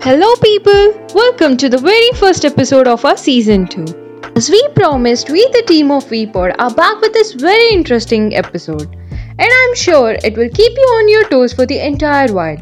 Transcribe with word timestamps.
Hello, 0.00 0.32
people! 0.36 1.06
Welcome 1.12 1.56
to 1.56 1.68
the 1.68 1.76
very 1.76 2.12
first 2.12 2.44
episode 2.44 2.86
of 2.86 3.04
our 3.04 3.16
season 3.16 3.66
2. 3.66 4.32
As 4.36 4.48
we 4.48 4.68
promised, 4.76 5.28
we, 5.28 5.44
the 5.48 5.64
team 5.66 5.90
of 5.90 6.04
VPod, 6.04 6.54
are 6.60 6.72
back 6.72 7.00
with 7.00 7.12
this 7.12 7.32
very 7.32 7.70
interesting 7.70 8.36
episode. 8.36 8.94
And 9.38 9.50
I'm 9.52 9.74
sure 9.74 10.12
it 10.22 10.36
will 10.36 10.50
keep 10.50 10.72
you 10.78 10.88
on 10.98 11.08
your 11.08 11.28
toes 11.28 11.52
for 11.52 11.66
the 11.66 11.84
entire 11.84 12.32
while. 12.32 12.60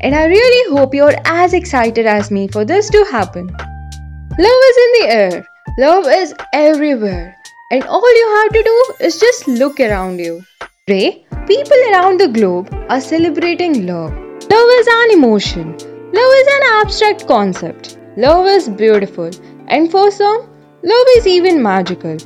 And 0.00 0.14
I 0.14 0.24
really 0.24 0.74
hope 0.74 0.94
you're 0.94 1.20
as 1.26 1.52
excited 1.52 2.06
as 2.06 2.30
me 2.30 2.48
for 2.48 2.64
this 2.64 2.88
to 2.88 3.04
happen. 3.10 3.46
Love 3.46 4.62
is 4.70 4.76
in 4.84 4.92
the 4.94 5.06
air, 5.10 5.46
love 5.78 6.06
is 6.08 6.34
everywhere. 6.54 7.36
And 7.72 7.84
all 7.84 8.16
you 8.20 8.42
have 8.42 8.52
to 8.54 8.62
do 8.62 9.04
is 9.04 9.20
just 9.20 9.46
look 9.46 9.80
around 9.80 10.18
you. 10.18 10.42
Today, 10.86 11.26
people 11.46 11.76
around 11.90 12.20
the 12.20 12.28
globe 12.28 12.74
are 12.88 13.02
celebrating 13.02 13.86
love. 13.86 14.12
Love 14.50 14.70
is 14.80 14.88
an 14.90 15.10
emotion. 15.10 15.76
Love 16.12 16.32
is 16.38 16.46
an 16.54 16.62
abstract 16.80 17.26
concept. 17.28 17.98
Love 18.16 18.46
is 18.46 18.68
beautiful. 18.68 19.30
And 19.68 19.90
for 19.90 20.10
some, 20.10 20.40
love 20.82 21.06
is 21.16 21.26
even 21.26 21.62
magical. 21.62 22.16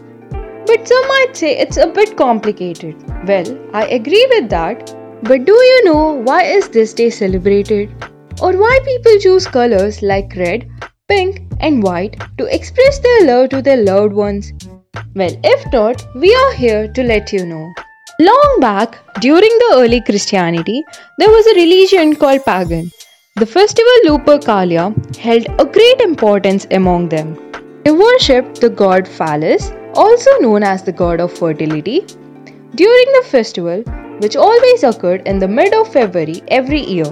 But 0.66 0.88
some 0.88 1.06
might 1.08 1.32
say 1.34 1.58
it's 1.58 1.76
a 1.76 1.86
bit 1.86 2.16
complicated. 2.16 2.96
Well, 3.28 3.44
I 3.74 3.86
agree 3.88 4.26
with 4.30 4.48
that. 4.48 4.94
But 5.22 5.44
do 5.44 5.52
you 5.52 5.84
know 5.84 6.14
why 6.14 6.44
is 6.44 6.68
this 6.70 6.94
day 6.94 7.10
celebrated? 7.10 7.90
Or 8.40 8.52
why 8.56 8.78
people 8.84 9.18
choose 9.20 9.46
colors 9.46 10.00
like 10.00 10.34
red, 10.36 10.66
pink 11.08 11.42
and 11.60 11.82
white 11.82 12.18
to 12.38 12.46
express 12.46 12.98
their 13.00 13.26
love 13.26 13.50
to 13.50 13.60
their 13.60 13.84
loved 13.84 14.14
ones? 14.14 14.52
Well, 15.14 15.36
if 15.44 15.72
not, 15.72 16.06
we 16.14 16.34
are 16.34 16.52
here 16.54 16.88
to 16.88 17.02
let 17.02 17.32
you 17.32 17.44
know. 17.44 17.72
Long 18.20 18.58
back, 18.60 18.98
during 19.20 19.58
the 19.58 19.74
early 19.76 20.00
Christianity, 20.00 20.82
there 21.18 21.28
was 21.28 21.46
a 21.48 21.60
religion 21.60 22.16
called 22.16 22.44
pagan. 22.46 22.90
The 23.36 23.46
festival 23.46 23.92
Lupercalia 24.04 25.16
held 25.16 25.46
a 25.58 25.64
great 25.64 26.00
importance 26.00 26.68
among 26.70 27.08
them. 27.08 27.34
They 27.84 27.90
worshipped 27.90 28.60
the 28.60 28.70
god 28.70 29.08
Phallus, 29.08 29.72
also 29.94 30.30
known 30.38 30.62
as 30.62 30.84
the 30.84 30.92
god 30.92 31.18
of 31.18 31.32
fertility. 31.36 32.06
During 32.76 33.12
the 33.16 33.24
festival, 33.28 33.82
which 34.20 34.36
always 34.36 34.84
occurred 34.84 35.26
in 35.26 35.40
the 35.40 35.48
mid 35.48 35.74
of 35.74 35.92
February 35.92 36.44
every 36.46 36.80
year, 36.82 37.06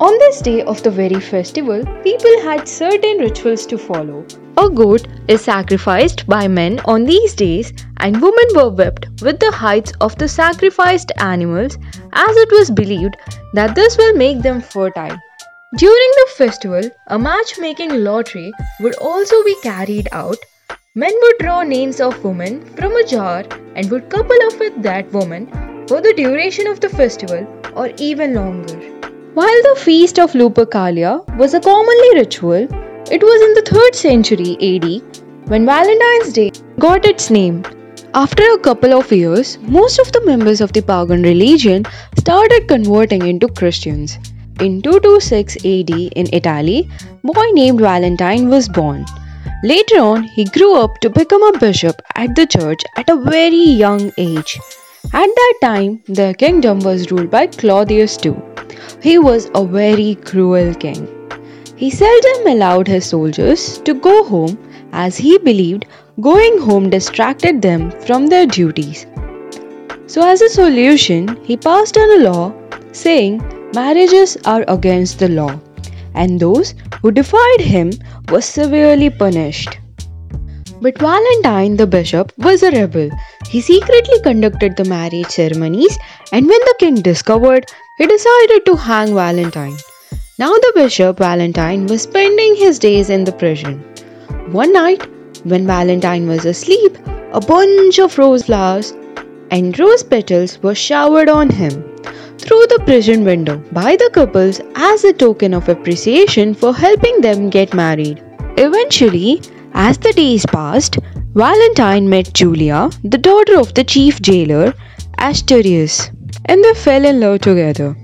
on 0.00 0.18
this 0.20 0.40
day 0.40 0.62
of 0.62 0.82
the 0.82 0.90
very 0.90 1.20
festival, 1.20 1.84
people 2.02 2.40
had 2.40 2.66
certain 2.66 3.18
rituals 3.18 3.66
to 3.66 3.76
follow. 3.76 4.24
A 4.56 4.70
goat 4.70 5.06
is 5.28 5.44
sacrificed 5.44 6.26
by 6.26 6.48
men 6.48 6.80
on 6.86 7.04
these 7.04 7.34
days, 7.34 7.74
and 7.98 8.22
women 8.22 8.54
were 8.54 8.70
whipped 8.70 9.20
with 9.20 9.38
the 9.38 9.52
hides 9.52 9.92
of 10.00 10.16
the 10.16 10.28
sacrificed 10.28 11.12
animals 11.18 11.76
as 12.14 12.36
it 12.38 12.50
was 12.52 12.70
believed 12.70 13.18
that 13.52 13.74
this 13.74 13.98
will 13.98 14.14
make 14.14 14.40
them 14.40 14.62
fertile. 14.62 15.18
During 15.76 16.12
the 16.16 16.26
festival, 16.34 16.90
a 17.08 17.18
matchmaking 17.18 18.02
lottery 18.02 18.50
would 18.80 18.94
also 18.94 19.44
be 19.44 19.54
carried 19.62 20.08
out. 20.12 20.38
Men 20.94 21.12
would 21.20 21.34
draw 21.40 21.62
names 21.62 22.00
of 22.00 22.24
women 22.24 22.64
from 22.74 22.96
a 22.96 23.06
jar 23.06 23.44
and 23.76 23.90
would 23.90 24.08
couple 24.08 24.38
up 24.44 24.58
with 24.58 24.82
that 24.82 25.12
woman 25.12 25.46
for 25.86 26.00
the 26.00 26.14
duration 26.16 26.66
of 26.68 26.80
the 26.80 26.88
festival 26.88 27.46
or 27.76 27.90
even 27.98 28.32
longer. 28.32 28.78
While 29.34 29.62
the 29.64 29.78
feast 29.78 30.18
of 30.18 30.32
Lupercalia 30.32 31.22
was 31.36 31.52
a 31.52 31.60
commonly 31.60 32.14
ritual, 32.14 32.66
it 33.12 33.22
was 33.22 33.42
in 33.42 33.52
the 33.52 33.66
3rd 33.68 33.94
century 33.94 34.56
AD 34.70 35.50
when 35.50 35.66
Valentine's 35.66 36.32
Day 36.32 36.50
got 36.78 37.04
its 37.04 37.28
name. 37.28 37.62
After 38.14 38.42
a 38.54 38.58
couple 38.58 38.94
of 38.94 39.12
years, 39.12 39.58
most 39.58 39.98
of 39.98 40.10
the 40.12 40.24
members 40.24 40.62
of 40.62 40.72
the 40.72 40.80
pagan 40.80 41.22
religion 41.22 41.84
started 42.16 42.68
converting 42.68 43.26
into 43.26 43.48
Christians. 43.48 44.18
In 44.60 44.82
226 44.82 45.56
AD 45.58 45.90
in 46.16 46.26
Italy, 46.32 46.90
a 47.22 47.26
boy 47.32 47.46
named 47.52 47.80
Valentine 47.80 48.48
was 48.48 48.68
born. 48.68 49.04
Later 49.62 50.00
on, 50.00 50.24
he 50.24 50.46
grew 50.46 50.74
up 50.74 50.98
to 50.98 51.10
become 51.10 51.44
a 51.44 51.58
bishop 51.58 52.02
at 52.16 52.34
the 52.34 52.44
church 52.44 52.82
at 52.96 53.08
a 53.08 53.14
very 53.16 53.64
young 53.82 54.10
age. 54.18 54.58
At 55.12 55.30
that 55.40 55.54
time, 55.62 56.02
the 56.06 56.34
kingdom 56.38 56.80
was 56.80 57.12
ruled 57.12 57.30
by 57.30 57.46
Claudius 57.46 58.18
II. 58.26 58.34
He 59.00 59.16
was 59.16 59.48
a 59.54 59.64
very 59.64 60.16
cruel 60.16 60.74
king. 60.74 61.06
He 61.76 61.88
seldom 61.90 62.48
allowed 62.48 62.88
his 62.88 63.06
soldiers 63.06 63.78
to 63.84 63.94
go 63.94 64.24
home 64.24 64.58
as 64.92 65.16
he 65.16 65.38
believed 65.38 65.86
going 66.20 66.58
home 66.58 66.90
distracted 66.90 67.62
them 67.62 67.92
from 68.00 68.26
their 68.26 68.46
duties. 68.46 69.06
So, 70.08 70.28
as 70.28 70.42
a 70.42 70.48
solution, 70.48 71.38
he 71.44 71.56
passed 71.56 71.96
on 71.96 72.20
a 72.20 72.24
law 72.28 72.52
saying 72.90 73.40
marriages 73.74 74.36
are 74.44 74.64
against 74.68 75.18
the 75.18 75.28
law, 75.28 75.58
and 76.14 76.40
those 76.40 76.74
who 77.00 77.10
defied 77.10 77.60
him 77.60 77.92
were 78.30 78.40
severely 78.40 79.10
punished. 79.10 79.78
But 80.80 80.98
Valentine 80.98 81.76
the 81.76 81.86
bishop 81.86 82.32
was 82.38 82.62
a 82.62 82.70
rebel. 82.70 83.10
He 83.48 83.60
secretly 83.60 84.20
conducted 84.22 84.76
the 84.76 84.84
marriage 84.84 85.26
ceremonies, 85.26 85.98
and 86.32 86.46
when 86.46 86.60
the 86.60 86.74
king 86.78 86.94
discovered, 86.96 87.66
he 87.98 88.06
decided 88.06 88.64
to 88.66 88.76
hang 88.76 89.14
Valentine. 89.14 89.76
Now 90.38 90.52
the 90.52 90.72
bishop 90.74 91.18
Valentine 91.18 91.86
was 91.86 92.02
spending 92.02 92.54
his 92.56 92.78
days 92.78 93.10
in 93.10 93.24
the 93.24 93.32
prison. 93.32 93.80
One 94.52 94.72
night, 94.72 95.06
when 95.44 95.66
Valentine 95.66 96.28
was 96.28 96.44
asleep, 96.44 96.96
a 97.32 97.40
bunch 97.40 97.98
of 97.98 98.16
rose 98.16 98.44
flowers 98.44 98.92
and 99.50 99.78
rose 99.78 100.02
petals 100.02 100.62
were 100.62 100.74
showered 100.74 101.28
on 101.28 101.50
him 101.50 101.87
through 102.48 102.66
the 102.68 102.82
prison 102.86 103.24
window 103.24 103.58
by 103.72 103.94
the 103.94 104.08
couples 104.14 104.58
as 104.74 105.04
a 105.04 105.12
token 105.12 105.52
of 105.52 105.68
appreciation 105.68 106.54
for 106.54 106.74
helping 106.74 107.20
them 107.20 107.50
get 107.50 107.74
married. 107.74 108.22
Eventually, 108.56 109.42
as 109.74 109.98
the 109.98 110.14
days 110.14 110.46
passed, 110.46 110.96
Valentine 111.34 112.08
met 112.08 112.32
Julia, 112.32 112.88
the 113.04 113.18
daughter 113.18 113.58
of 113.58 113.74
the 113.74 113.84
chief 113.84 114.22
jailer, 114.22 114.72
Asterius, 115.18 116.10
and 116.46 116.64
they 116.64 116.72
fell 116.72 117.04
in 117.04 117.20
love 117.20 117.42
together. 117.42 117.94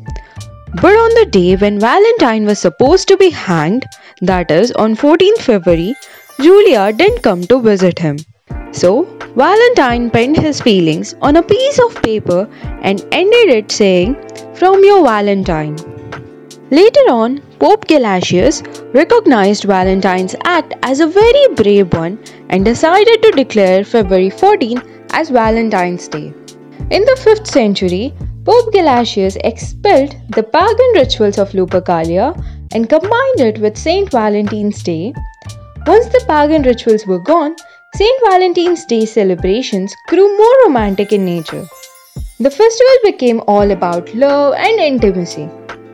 But 0.83 0.93
on 1.05 1.15
the 1.15 1.27
day 1.31 1.57
when 1.57 1.81
Valentine 1.81 2.45
was 2.45 2.59
supposed 2.59 3.09
to 3.09 3.17
be 3.17 3.31
hanged, 3.31 3.87
that 4.21 4.51
is 4.51 4.73
on 4.73 4.95
14th 4.95 5.39
February, 5.39 5.95
Julia 6.39 6.93
didn't 6.93 7.23
come 7.23 7.45
to 7.45 7.61
visit 7.63 7.99
him. 7.99 8.19
So, 8.73 9.05
Valentine 9.37 10.11
penned 10.11 10.37
his 10.37 10.61
feelings 10.61 11.15
on 11.23 11.37
a 11.37 11.43
piece 11.43 11.79
of 11.79 12.01
paper 12.03 12.49
and 12.83 13.05
ended 13.11 13.49
it 13.49 13.73
saying, 13.73 14.17
From 14.57 14.85
your 14.85 15.03
Valentine. 15.03 15.77
Later 16.71 17.07
on, 17.11 17.41
Pope 17.59 17.89
Gelasius 17.89 18.63
recognized 18.95 19.65
Valentine's 19.65 20.37
act 20.45 20.75
as 20.85 21.01
a 21.01 21.09
very 21.09 21.49
brave 21.57 21.93
one 21.93 22.21
and 22.51 22.65
decided 22.65 23.21
to 23.25 23.33
declare 23.33 23.83
February 23.83 24.31
14 24.31 24.81
as 25.11 25.31
Valentine's 25.31 26.07
Day. 26.07 26.33
In 26.91 27.05
the 27.05 27.19
5th 27.25 27.49
century, 27.49 28.15
Pope 28.45 28.73
Gelasius 28.73 29.37
expelled 29.43 30.15
the 30.29 30.45
pagan 30.45 30.93
rituals 30.95 31.39
of 31.39 31.51
Lupercalia 31.51 32.33
and 32.73 32.89
combined 32.89 33.41
it 33.41 33.59
with 33.59 33.77
Saint 33.77 34.13
Valentine's 34.13 34.85
Day. 34.85 35.13
Once 35.85 36.07
the 36.07 36.25
pagan 36.29 36.63
rituals 36.63 37.07
were 37.07 37.19
gone, 37.19 37.57
Saint 37.97 38.21
Valentine's 38.31 38.85
Day 38.85 39.05
celebrations 39.05 39.93
grew 40.07 40.37
more 40.37 40.55
romantic 40.67 41.13
in 41.13 41.25
nature. 41.25 41.67
The 42.41 42.51
festival 42.51 42.97
became 43.05 43.41
all 43.47 43.71
about 43.71 44.13
love 44.13 44.55
and 44.55 44.81
intimacy. 44.81 45.49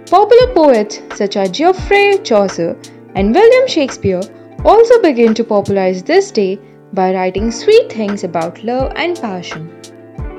Popular 0.06 0.54
poets 0.54 1.02
such 1.14 1.36
as 1.36 1.50
Geoffrey 1.50 2.16
Chaucer 2.24 2.78
and 3.14 3.34
William 3.34 3.68
Shakespeare 3.68 4.22
also 4.64 5.02
began 5.02 5.34
to 5.34 5.44
popularize 5.44 6.02
this 6.02 6.30
day 6.30 6.58
by 6.94 7.12
writing 7.12 7.50
sweet 7.50 7.92
things 7.92 8.24
about 8.24 8.64
love 8.64 8.90
and 8.96 9.20
passion. 9.20 9.68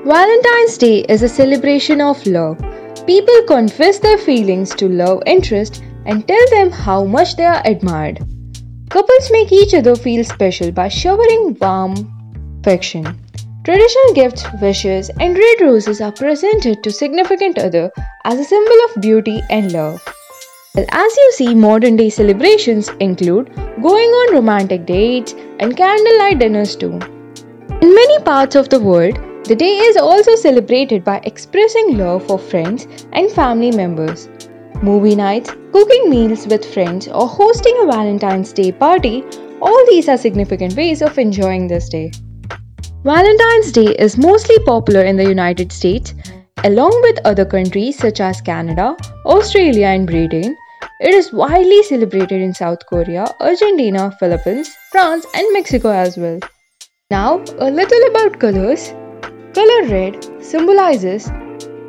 Valentine's 0.03 0.79
Day 0.79 1.01
is 1.07 1.21
a 1.21 1.29
celebration 1.29 2.01
of 2.01 2.25
love. 2.25 2.57
People 3.05 3.43
confess 3.47 3.99
their 3.99 4.17
feelings 4.17 4.73
to 4.77 4.89
love 4.89 5.21
interest 5.27 5.83
and 6.07 6.27
tell 6.27 6.49
them 6.49 6.71
how 6.71 7.05
much 7.05 7.35
they 7.35 7.45
are 7.45 7.61
admired. 7.63 8.25
Couples 8.89 9.29
make 9.31 9.51
each 9.51 9.75
other 9.75 9.95
feel 9.95 10.23
special 10.23 10.71
by 10.71 10.87
showering 10.87 11.55
warm 11.61 11.93
affection. 12.61 13.05
Traditional 13.63 14.13
gifts, 14.15 14.43
wishes, 14.59 15.11
and 15.19 15.37
red 15.37 15.61
roses 15.61 16.01
are 16.01 16.11
presented 16.11 16.81
to 16.81 16.91
significant 16.91 17.59
other 17.59 17.91
as 18.25 18.39
a 18.39 18.43
symbol 18.43 18.73
of 18.85 19.01
beauty 19.01 19.39
and 19.51 19.71
love. 19.71 20.03
Well, 20.73 20.87
as 20.89 21.15
you 21.15 21.31
see, 21.35 21.53
modern 21.53 21.95
day 21.95 22.09
celebrations 22.09 22.89
include 22.99 23.53
going 23.83 24.09
on 24.09 24.33
romantic 24.33 24.87
dates 24.87 25.35
and 25.59 25.77
candlelight 25.77 26.39
dinners 26.39 26.75
too. 26.75 26.93
In 26.93 27.93
many 27.93 28.23
parts 28.23 28.55
of 28.55 28.69
the 28.69 28.79
world, 28.79 29.19
the 29.43 29.55
day 29.55 29.77
is 29.77 29.95
also 29.95 30.35
celebrated 30.35 31.03
by 31.03 31.21
expressing 31.25 31.99
love 31.99 32.25
for 32.25 32.39
friends 32.39 32.87
and 33.13 33.29
family 33.29 33.69
members. 33.69 34.27
Movie 34.81 35.15
nights, 35.15 35.51
cooking 35.71 36.09
meals 36.09 36.47
with 36.47 36.65
friends, 36.65 37.07
or 37.07 37.27
hosting 37.27 37.77
a 37.83 37.85
Valentine's 37.85 38.53
Day 38.53 38.71
party, 38.71 39.23
all 39.61 39.85
these 39.85 40.09
are 40.09 40.17
significant 40.17 40.75
ways 40.75 41.03
of 41.03 41.19
enjoying 41.19 41.67
this 41.67 41.89
day. 41.89 42.11
Valentine's 43.03 43.71
Day 43.71 43.95
is 43.95 44.15
mostly 44.15 44.59
popular 44.59 45.01
in 45.01 45.17
the 45.17 45.27
United 45.27 45.71
States, 45.71 46.13
along 46.65 46.91
with 47.01 47.17
other 47.25 47.43
countries 47.43 47.97
such 47.97 48.19
as 48.19 48.41
Canada, 48.41 48.95
Australia, 49.25 49.87
and 49.87 50.05
Britain. 50.05 50.55
It 50.99 51.15
is 51.15 51.33
widely 51.33 51.81
celebrated 51.81 52.43
in 52.43 52.53
South 52.53 52.85
Korea, 52.85 53.25
Argentina, 53.39 54.15
Philippines, 54.19 54.69
France, 54.91 55.25
and 55.33 55.47
Mexico 55.51 55.89
as 55.89 56.15
well. 56.15 56.37
Now, 57.09 57.43
a 57.57 57.71
little 57.71 58.03
about 58.11 58.39
colors. 58.39 58.93
Color 59.55 59.87
red 59.87 60.43
symbolizes 60.43 61.31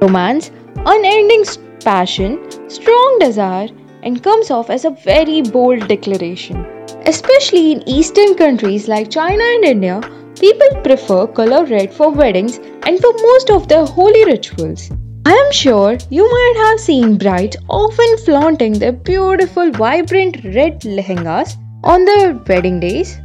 romance, 0.00 0.50
unending 0.76 1.44
passion, 1.84 2.40
strong 2.70 3.18
desire, 3.20 3.68
and 4.02 4.22
comes 4.22 4.50
off 4.50 4.70
as 4.70 4.86
a 4.86 4.96
very 5.04 5.42
bold 5.42 5.86
declaration. 5.88 6.64
Especially 7.04 7.72
in 7.72 7.86
Eastern 7.86 8.34
countries 8.34 8.88
like 8.88 9.10
China 9.10 9.44
and 9.44 9.64
India, 9.64 10.00
people 10.40 10.68
prefer 10.82 11.26
color 11.26 11.64
red 11.66 11.92
for 11.92 12.10
weddings 12.10 12.58
and 12.86 12.98
for 13.00 13.12
most 13.12 13.50
of 13.50 13.68
their 13.68 13.84
holy 13.84 14.24
rituals. 14.24 14.90
I 15.24 15.32
am 15.32 15.52
sure 15.52 15.96
you 16.10 16.28
might 16.28 16.54
have 16.66 16.80
seen 16.80 17.16
brides 17.16 17.56
often 17.68 18.18
flaunting 18.18 18.72
their 18.72 18.92
beautiful, 18.92 19.70
vibrant 19.70 20.44
red 20.44 20.80
lehengas 20.80 21.56
on 21.84 22.04
their 22.04 22.34
wedding 22.48 22.80
days. 22.80 23.18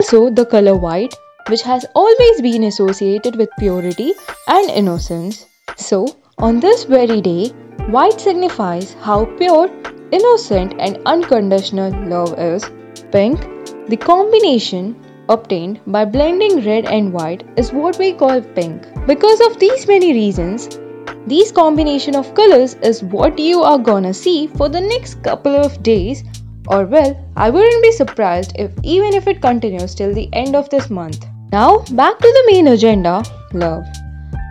Also, 0.00 0.28
the 0.30 0.44
color 0.44 0.76
white, 0.76 1.14
which 1.48 1.62
has 1.62 1.86
always 1.94 2.40
been 2.42 2.64
associated 2.64 3.36
with 3.36 3.48
purity 3.58 4.12
and 4.46 4.70
innocence. 4.70 5.46
So, 5.76 6.06
on 6.38 6.60
this 6.60 6.84
very 6.84 7.20
day, 7.20 7.48
white 7.88 8.20
signifies 8.20 8.94
how 9.00 9.24
pure, 9.36 9.70
innocent, 10.10 10.74
and 10.78 10.98
unconditional 11.06 11.92
love 12.08 12.38
is. 12.38 12.64
Pink, 13.10 13.40
the 13.88 13.96
combination 13.96 14.96
obtained 15.28 15.80
by 15.86 16.04
blending 16.04 16.64
red 16.64 16.86
and 16.86 17.12
white, 17.12 17.44
is 17.56 17.72
what 17.72 17.98
we 17.98 18.12
call 18.12 18.40
pink. 18.40 18.86
Because 19.06 19.40
of 19.40 19.58
these 19.58 19.86
many 19.86 20.12
reasons, 20.12 20.78
these 21.26 21.52
combination 21.52 22.16
of 22.16 22.34
colors 22.34 22.74
is 22.82 23.02
what 23.02 23.38
you 23.38 23.62
are 23.62 23.78
gonna 23.78 24.12
see 24.12 24.46
for 24.46 24.68
the 24.68 24.80
next 24.80 25.22
couple 25.22 25.54
of 25.54 25.82
days 25.82 26.24
or 26.68 26.84
well, 26.86 27.18
I 27.36 27.50
wouldn't 27.50 27.82
be 27.82 27.92
surprised 27.92 28.52
if 28.56 28.72
even 28.82 29.14
if 29.14 29.26
it 29.26 29.42
continues 29.42 29.94
till 29.94 30.14
the 30.14 30.28
end 30.32 30.54
of 30.54 30.70
this 30.70 30.90
month. 30.90 31.26
Now, 31.50 31.78
back 31.92 32.18
to 32.18 32.28
the 32.28 32.44
main 32.52 32.68
agenda, 32.68 33.24
love. 33.52 33.84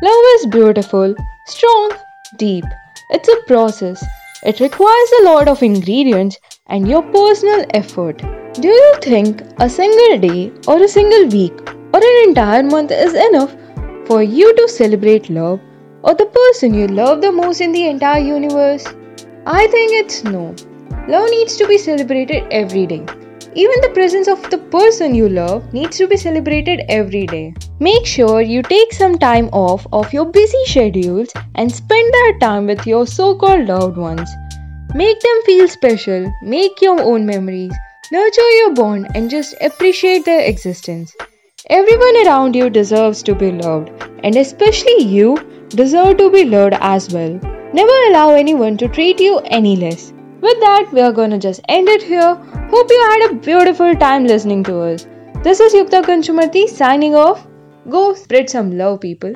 Love 0.03 0.25
is 0.35 0.45
beautiful, 0.47 1.15
strong, 1.47 1.91
deep. 2.37 2.65
It's 3.11 3.29
a 3.29 3.41
process. 3.47 4.03
It 4.43 4.59
requires 4.59 5.11
a 5.19 5.23
lot 5.23 5.47
of 5.47 5.63
ingredients 5.63 6.37
and 6.67 6.87
your 6.87 7.03
personal 7.03 7.65
effort. 7.73 8.21
Do 8.53 8.67
you 8.67 8.95
think 9.01 9.43
a 9.59 9.69
single 9.69 10.17
day 10.19 10.51
or 10.67 10.83
a 10.83 10.87
single 10.87 11.27
week 11.29 11.53
or 11.93 12.01
an 12.03 12.27
entire 12.27 12.63
month 12.63 12.91
is 12.91 13.13
enough 13.13 13.55
for 14.05 14.21
you 14.21 14.53
to 14.57 14.67
celebrate 14.67 15.29
love 15.29 15.61
or 16.03 16.15
the 16.15 16.25
person 16.25 16.73
you 16.73 16.87
love 16.87 17.21
the 17.21 17.31
most 17.31 17.61
in 17.61 17.71
the 17.71 17.87
entire 17.87 18.19
universe? 18.19 18.85
I 19.45 19.67
think 19.67 19.93
it's 19.93 20.25
no. 20.25 20.53
Love 21.07 21.29
needs 21.29 21.55
to 21.57 21.65
be 21.65 21.77
celebrated 21.77 22.43
every 22.51 22.85
day. 22.85 23.05
Even 23.53 23.79
the 23.79 23.91
presence 23.93 24.27
of 24.27 24.49
the 24.49 24.57
person 24.57 25.15
you 25.15 25.29
love 25.29 25.73
needs 25.73 25.95
to 25.99 26.07
be 26.07 26.17
celebrated 26.17 26.81
every 26.89 27.25
day. 27.27 27.53
Make 27.79 28.05
sure 28.05 28.41
you 28.41 28.63
take 28.63 28.91
some 28.91 29.17
time 29.17 29.47
off 29.53 29.87
of 29.93 30.11
your 30.11 30.25
busy 30.25 30.65
schedules 30.65 31.29
and 31.55 31.71
spend 31.71 32.13
that 32.13 32.39
time 32.41 32.67
with 32.67 32.85
your 32.85 33.07
so 33.07 33.33
called 33.33 33.69
loved 33.69 33.95
ones. 33.95 34.29
Make 34.93 35.21
them 35.21 35.41
feel 35.45 35.69
special, 35.69 36.29
make 36.43 36.81
your 36.81 36.99
own 36.99 37.25
memories, 37.25 37.71
nurture 38.11 38.49
your 38.51 38.73
bond, 38.73 39.07
and 39.15 39.29
just 39.29 39.55
appreciate 39.61 40.25
their 40.25 40.41
existence. 40.41 41.15
Everyone 41.69 42.27
around 42.27 42.55
you 42.55 42.69
deserves 42.69 43.23
to 43.23 43.35
be 43.35 43.51
loved, 43.51 43.89
and 44.23 44.35
especially 44.35 45.03
you 45.03 45.37
deserve 45.69 46.17
to 46.17 46.29
be 46.29 46.43
loved 46.43 46.75
as 46.81 47.13
well. 47.13 47.39
Never 47.73 47.97
allow 48.09 48.31
anyone 48.31 48.77
to 48.77 48.89
treat 48.89 49.21
you 49.21 49.39
any 49.45 49.75
less. 49.77 50.11
With 50.41 50.59
that, 50.59 50.89
we 50.91 51.01
are 51.01 51.13
gonna 51.13 51.39
just 51.39 51.61
end 51.69 51.87
it 51.87 52.01
here. 52.01 52.33
Hope 52.73 52.89
you 52.89 53.01
had 53.11 53.29
a 53.29 53.35
beautiful 53.35 53.95
time 53.95 54.25
listening 54.25 54.63
to 54.65 54.81
us. 54.81 55.07
This 55.43 55.59
is 55.59 55.73
Yukta 55.73 56.01
Kanchumarti 56.03 56.67
signing 56.67 57.15
off. 57.15 57.47
Go 57.89 58.13
spread 58.13 58.49
some 58.49 58.77
love, 58.77 58.99
people. 59.01 59.33